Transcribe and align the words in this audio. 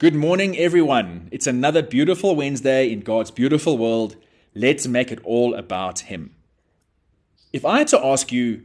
Good 0.00 0.14
morning, 0.14 0.56
everyone. 0.56 1.28
It's 1.30 1.46
another 1.46 1.82
beautiful 1.82 2.34
Wednesday 2.34 2.90
in 2.90 3.00
God's 3.00 3.30
beautiful 3.30 3.76
world. 3.76 4.16
Let's 4.54 4.86
make 4.86 5.12
it 5.12 5.20
all 5.24 5.54
about 5.54 5.98
Him. 5.98 6.34
If 7.52 7.66
I 7.66 7.80
had 7.80 7.88
to 7.88 8.02
ask 8.02 8.32
you, 8.32 8.62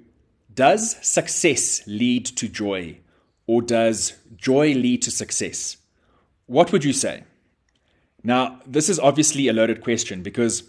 does 0.54 0.96
success 1.06 1.86
lead 1.88 2.26
to 2.38 2.48
joy 2.48 3.00
or 3.48 3.62
does 3.62 4.13
joy 4.38 4.76
lead 4.76 5.02
to 5.02 5.12
success? 5.12 5.76
What 6.46 6.71
would 6.71 6.86
you 6.86 6.94
say? 6.94 7.26
Now, 8.24 8.62
this 8.65 8.88
is 8.88 8.97
obviously 8.97 9.49
a 9.49 9.54
loaded 9.54 9.83
question 9.83 10.24
because 10.24 10.63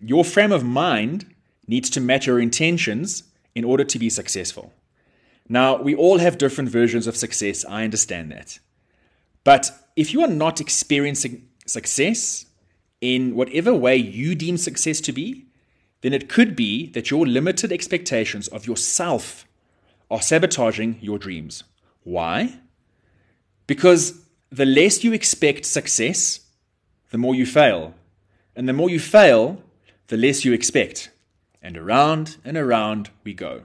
your 0.00 0.24
frame 0.24 0.52
of 0.52 0.64
mind 0.64 1.34
needs 1.66 1.90
to 1.90 2.00
match 2.00 2.26
your 2.26 2.40
intentions 2.40 3.24
in 3.54 3.62
order 3.62 3.84
to 3.84 3.98
be 3.98 4.08
successful. 4.08 4.72
Now, 5.50 5.76
we 5.76 5.94
all 5.94 6.16
have 6.16 6.38
different 6.38 6.70
versions 6.70 7.06
of 7.06 7.14
success, 7.14 7.62
I 7.68 7.84
understand 7.84 8.32
that. 8.32 8.58
But 9.44 9.70
if 9.98 10.12
you 10.12 10.22
are 10.22 10.28
not 10.28 10.60
experiencing 10.60 11.48
success 11.66 12.46
in 13.00 13.34
whatever 13.34 13.74
way 13.74 13.96
you 13.96 14.36
deem 14.36 14.56
success 14.56 15.00
to 15.00 15.12
be, 15.12 15.46
then 16.02 16.12
it 16.12 16.28
could 16.28 16.54
be 16.54 16.86
that 16.90 17.10
your 17.10 17.26
limited 17.26 17.72
expectations 17.72 18.46
of 18.46 18.64
yourself 18.64 19.44
are 20.08 20.22
sabotaging 20.22 20.98
your 21.00 21.18
dreams. 21.18 21.64
Why? 22.04 22.60
Because 23.66 24.20
the 24.50 24.64
less 24.64 25.02
you 25.02 25.12
expect 25.12 25.64
success, 25.64 26.46
the 27.10 27.18
more 27.18 27.34
you 27.34 27.44
fail. 27.44 27.94
And 28.54 28.68
the 28.68 28.72
more 28.72 28.88
you 28.88 29.00
fail, 29.00 29.60
the 30.06 30.16
less 30.16 30.44
you 30.44 30.52
expect. 30.52 31.10
And 31.60 31.76
around 31.76 32.36
and 32.44 32.56
around 32.56 33.10
we 33.24 33.34
go. 33.34 33.62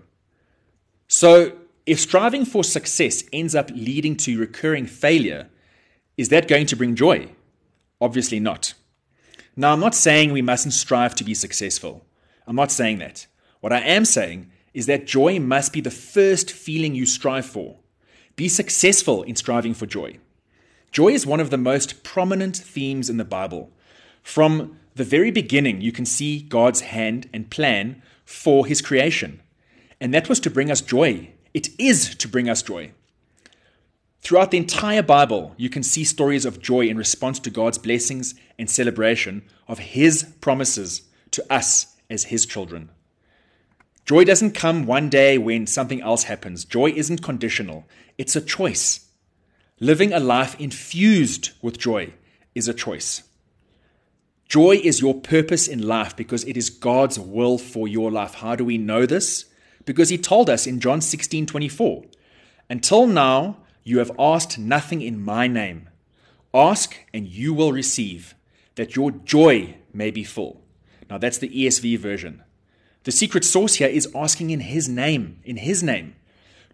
So, 1.07 1.59
if 1.85 1.99
striving 1.99 2.43
for 2.43 2.63
success 2.63 3.23
ends 3.31 3.53
up 3.53 3.69
leading 3.69 4.17
to 4.17 4.39
recurring 4.39 4.87
failure, 4.87 5.49
is 6.17 6.29
that 6.29 6.47
going 6.47 6.65
to 6.67 6.75
bring 6.75 6.95
joy? 6.95 7.29
Obviously 7.99 8.39
not. 8.39 8.73
Now, 9.55 9.73
I'm 9.73 9.79
not 9.79 9.95
saying 9.95 10.31
we 10.31 10.41
mustn't 10.41 10.73
strive 10.73 11.15
to 11.15 11.23
be 11.23 11.33
successful. 11.33 12.05
I'm 12.47 12.55
not 12.55 12.71
saying 12.71 12.99
that. 12.99 13.27
What 13.61 13.73
I 13.73 13.79
am 13.79 14.05
saying 14.05 14.51
is 14.73 14.87
that 14.87 15.05
joy 15.05 15.39
must 15.39 15.71
be 15.73 15.81
the 15.81 15.91
first 15.91 16.51
feeling 16.51 16.95
you 16.95 17.05
strive 17.05 17.45
for. 17.45 17.77
Be 18.35 18.47
successful 18.47 19.23
in 19.23 19.35
striving 19.35 19.73
for 19.73 19.85
joy. 19.85 20.17
Joy 20.91 21.09
is 21.09 21.25
one 21.25 21.39
of 21.39 21.49
the 21.49 21.57
most 21.57 22.03
prominent 22.03 22.57
themes 22.57 23.09
in 23.09 23.17
the 23.17 23.25
Bible. 23.25 23.71
From 24.21 24.79
the 24.95 25.03
very 25.03 25.31
beginning, 25.31 25.81
you 25.81 25.91
can 25.91 26.05
see 26.05 26.41
God's 26.41 26.81
hand 26.81 27.29
and 27.33 27.49
plan 27.49 28.01
for 28.25 28.65
his 28.65 28.81
creation. 28.81 29.41
And 29.99 30.13
that 30.13 30.29
was 30.29 30.39
to 30.41 30.49
bring 30.49 30.71
us 30.71 30.81
joy. 30.81 31.29
It 31.53 31.69
is 31.79 32.15
to 32.15 32.27
bring 32.27 32.49
us 32.49 32.61
joy. 32.61 32.91
Throughout 34.23 34.51
the 34.51 34.57
entire 34.57 35.03
Bible, 35.03 35.53
you 35.57 35.69
can 35.69 35.83
see 35.83 36.05
stories 36.05 36.45
of 36.45 36.61
joy 36.61 36.87
in 36.87 36.95
response 36.95 37.39
to 37.39 37.49
God's 37.49 37.77
blessings 37.77 38.35
and 38.57 38.69
celebration 38.69 39.43
of 39.67 39.79
His 39.79 40.23
promises 40.39 41.01
to 41.31 41.45
us 41.53 41.97
as 42.09 42.25
His 42.25 42.45
children. 42.45 42.89
Joy 44.05 44.23
doesn't 44.23 44.51
come 44.51 44.85
one 44.85 45.09
day 45.09 45.37
when 45.37 45.67
something 45.67 46.01
else 46.01 46.23
happens. 46.23 46.63
Joy 46.63 46.91
isn't 46.91 47.21
conditional, 47.21 47.85
it's 48.17 48.37
a 48.37 48.41
choice. 48.41 49.09
Living 49.81 50.13
a 50.13 50.21
life 50.21 50.55
infused 50.57 51.51
with 51.61 51.77
joy 51.77 52.13
is 52.55 52.69
a 52.69 52.73
choice. 52.73 53.23
Joy 54.47 54.79
is 54.81 55.01
your 55.01 55.19
purpose 55.19 55.67
in 55.67 55.85
life 55.85 56.15
because 56.15 56.45
it 56.45 56.55
is 56.55 56.69
God's 56.69 57.19
will 57.19 57.57
for 57.57 57.89
your 57.89 58.09
life. 58.09 58.35
How 58.35 58.55
do 58.55 58.63
we 58.63 58.77
know 58.77 59.05
this? 59.05 59.45
Because 59.83 60.07
He 60.07 60.17
told 60.17 60.49
us 60.49 60.65
in 60.65 60.79
John 60.79 61.01
16 61.01 61.45
24, 61.45 62.05
Until 62.69 63.05
now, 63.05 63.57
you 63.83 63.99
have 63.99 64.11
asked 64.17 64.57
nothing 64.57 65.01
in 65.01 65.23
my 65.23 65.47
name. 65.47 65.89
Ask 66.53 66.95
and 67.13 67.27
you 67.27 67.53
will 67.53 67.71
receive, 67.71 68.35
that 68.75 68.95
your 68.95 69.11
joy 69.11 69.75
may 69.93 70.11
be 70.11 70.23
full. 70.23 70.61
Now 71.09 71.17
that's 71.17 71.37
the 71.37 71.49
ESV 71.49 71.99
version. 71.99 72.43
The 73.03 73.11
secret 73.11 73.43
sauce 73.43 73.75
here 73.75 73.87
is 73.87 74.09
asking 74.15 74.49
in 74.49 74.61
his 74.61 74.87
name, 74.87 75.39
in 75.43 75.57
his 75.57 75.83
name. 75.83 76.15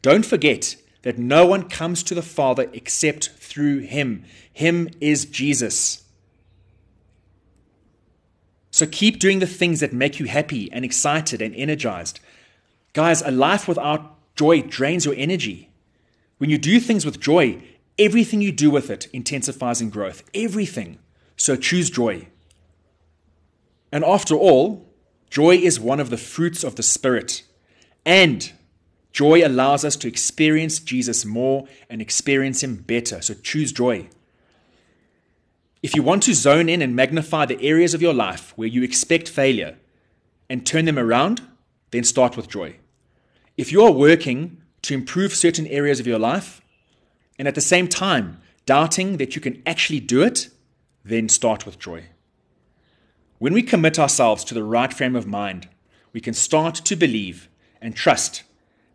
Don't 0.02 0.26
forget 0.26 0.76
that 1.02 1.18
no 1.18 1.46
one 1.46 1.68
comes 1.70 2.04
to 2.04 2.14
the 2.14 2.22
Father 2.22 2.70
except 2.74 3.30
through 3.30 3.80
him. 3.80 4.26
Him 4.52 4.90
is 5.00 5.26
Jesus. 5.26 6.04
So 8.72 8.86
keep 8.86 9.20
doing 9.20 9.40
the 9.40 9.48
things 9.48 9.80
that 9.80 9.94
make 9.94 10.20
you 10.20 10.28
happy 10.28 10.72
and 10.72 10.86
excited 10.86 11.42
and 11.42 11.56
energized. 11.56 12.20
Guys, 12.94 13.22
a 13.22 13.32
life 13.32 13.68
without 13.68 14.36
joy 14.36 14.62
drains 14.62 15.06
your 15.06 15.16
energy. 15.18 15.69
When 16.40 16.50
you 16.50 16.58
do 16.58 16.80
things 16.80 17.06
with 17.06 17.20
joy, 17.20 17.62
everything 18.00 18.42
you 18.42 18.52
do 18.52 18.72
with 18.72 18.90
it 18.90 19.08
intensifies 19.14 19.82
in 19.82 19.90
growth. 19.90 20.24
Everything. 20.34 20.98
So 21.36 21.56
choose 21.56 21.90
joy. 21.90 22.30
And 23.92 24.04
after 24.04 24.36
all, 24.36 24.90
joy 25.30 25.58
is 25.58 25.80
one 25.80 26.00
of 26.00 26.10
the 26.10 26.18
fruits 26.18 26.64
of 26.64 26.76
the 26.76 26.84
Spirit. 26.84 27.44
And 28.06 28.52
joy 29.12 29.46
allows 29.46 29.84
us 29.84 29.98
to 29.98 30.08
experience 30.08 30.80
Jesus 30.80 31.26
more 31.26 31.68
and 31.90 32.02
experience 32.02 32.64
Him 32.64 32.78
better. 32.78 33.22
So 33.22 33.34
choose 33.34 33.74
joy. 33.74 34.08
If 35.84 35.96
you 35.96 36.04
want 36.04 36.24
to 36.24 36.34
zone 36.34 36.70
in 36.70 36.82
and 36.82 36.96
magnify 36.96 37.46
the 37.46 37.62
areas 37.62 37.94
of 37.94 38.02
your 38.02 38.14
life 38.14 38.54
where 38.56 38.68
you 38.68 38.82
expect 38.84 39.28
failure 39.30 39.78
and 40.50 40.66
turn 40.66 40.86
them 40.86 41.00
around, 41.00 41.42
then 41.92 42.04
start 42.04 42.38
with 42.38 42.50
joy. 42.50 42.76
If 43.58 43.72
you 43.72 43.84
are 43.84 43.92
working 43.92 44.62
to 44.84 44.94
improve 44.94 45.34
certain 45.34 45.68
areas 45.68 46.00
of 46.00 46.08
your 46.08 46.20
life, 46.20 46.62
and 47.38 47.48
at 47.48 47.56
the 47.56 47.62
same 47.62 47.88
time, 47.88 48.42
doubting 48.66 49.18
that 49.18 49.36
you 49.36 49.42
can 49.42 49.62
actually 49.66 50.00
do 50.00 50.22
it, 50.22 50.50
then 51.04 51.30
start 51.30 51.66
with 51.66 51.80
joy. 51.80 52.06
When 53.40 53.54
we 53.54 53.64
commit 53.64 53.98
ourselves 53.98 54.44
to 54.46 54.54
the 54.54 54.64
right 54.64 54.94
frame 54.94 55.16
of 55.16 55.26
mind, 55.26 55.68
we 56.12 56.22
can 56.22 56.34
start 56.34 56.76
to 56.76 56.96
believe 56.96 57.48
and 57.82 57.96
trust 57.96 58.44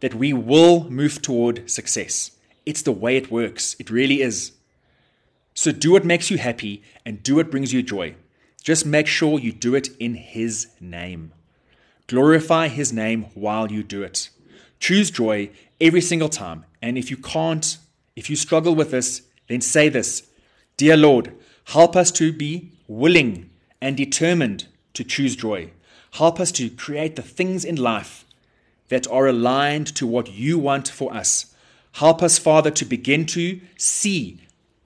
that 0.00 0.14
we 0.14 0.32
will 0.32 0.90
move 0.90 1.22
toward 1.22 1.70
success. 1.70 2.32
It's 2.66 2.82
the 2.82 2.92
way 2.92 3.16
it 3.16 3.30
works, 3.30 3.74
it 3.78 3.90
really 3.90 4.20
is. 4.20 4.52
So 5.54 5.72
do 5.72 5.92
what 5.92 6.04
makes 6.04 6.30
you 6.30 6.38
happy 6.38 6.82
and 7.06 7.22
do 7.22 7.36
what 7.36 7.50
brings 7.50 7.72
you 7.72 7.82
joy. 7.82 8.16
Just 8.62 8.84
make 8.84 9.06
sure 9.06 9.38
you 9.38 9.52
do 9.52 9.74
it 9.74 9.88
in 9.98 10.14
His 10.14 10.68
name. 10.80 11.32
Glorify 12.06 12.68
His 12.68 12.92
name 12.92 13.24
while 13.34 13.70
you 13.70 13.82
do 13.82 14.02
it. 14.02 14.30
Choose 14.84 15.10
joy 15.10 15.48
every 15.80 16.02
single 16.02 16.28
time. 16.28 16.66
And 16.82 16.98
if 16.98 17.10
you 17.10 17.16
can't, 17.16 17.78
if 18.16 18.28
you 18.28 18.36
struggle 18.36 18.74
with 18.74 18.90
this, 18.90 19.22
then 19.48 19.62
say 19.62 19.88
this 19.88 20.24
Dear 20.76 20.94
Lord, 20.94 21.32
help 21.68 21.96
us 21.96 22.10
to 22.10 22.34
be 22.34 22.70
willing 22.86 23.48
and 23.80 23.96
determined 23.96 24.66
to 24.92 25.02
choose 25.02 25.36
joy. 25.36 25.70
Help 26.12 26.38
us 26.38 26.52
to 26.52 26.68
create 26.68 27.16
the 27.16 27.22
things 27.22 27.64
in 27.64 27.76
life 27.76 28.26
that 28.88 29.06
are 29.08 29.26
aligned 29.26 29.86
to 29.96 30.06
what 30.06 30.30
you 30.30 30.58
want 30.58 30.86
for 30.88 31.14
us. 31.14 31.54
Help 31.92 32.22
us, 32.22 32.38
Father, 32.38 32.70
to 32.72 32.84
begin 32.84 33.24
to 33.24 33.62
see 33.78 34.38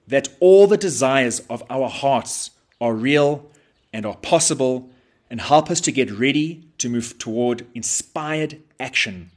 that 0.07 0.29
all 0.39 0.65
the 0.65 0.77
desires 0.77 1.41
of 1.49 1.61
our 1.69 1.89
hearts 1.89 2.51
are 2.79 2.93
real 2.93 3.51
and 3.91 4.05
are 4.05 4.15
possible, 4.15 4.89
and 5.29 5.41
help 5.41 5.69
us 5.69 5.81
to 5.81 5.91
get 5.91 6.09
ready 6.09 6.63
to 6.77 6.87
move 6.87 7.17
toward 7.17 7.67
inspired 7.75 8.61
action 8.79 9.31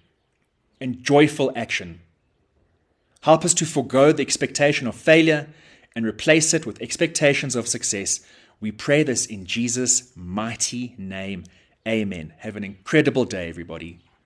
and 0.83 1.03
joyful 1.03 1.53
action. 1.55 2.01
Help 3.23 3.45
us 3.45 3.55
to 3.55 3.65
forego 3.65 4.13
the 4.13 4.23
expectation 4.23 4.89
of 4.89 4.97
failure 4.97 5.49
and 5.95 6.05
replace 6.05 6.53
it 6.53 6.67
with 6.67 6.83
expectations 6.83 7.55
of 7.55 7.69
success. 7.69 8.21
We 8.61 8.73
pray 8.73 9.05
this 9.05 9.25
in 9.25 9.47
Jesus' 9.47 10.13
mighty 10.17 10.95
name. 10.99 11.45
Amen. 11.87 12.35
Have 12.39 12.57
an 12.57 12.65
incredible 12.65 13.25
day, 13.25 13.49
everybody. 13.49 14.01